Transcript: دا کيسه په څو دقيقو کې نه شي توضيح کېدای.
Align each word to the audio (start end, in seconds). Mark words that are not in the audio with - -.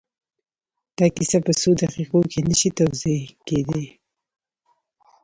دا 0.97 1.07
کيسه 1.15 1.37
په 1.45 1.51
څو 1.59 1.69
دقيقو 1.81 2.19
کې 2.31 2.39
نه 2.47 2.55
شي 2.59 2.69
توضيح 2.77 3.23
کېدای. 3.47 3.85